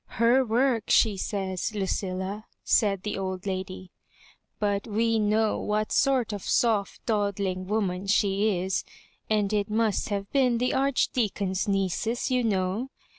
[0.23, 3.91] "Her work, she says, Lucilla," said the old lady;•'
[4.57, 8.83] but we know what sort of soft daw dling woman she is,
[9.29, 12.89] and it must have been the Archdeacon's nieces, you know."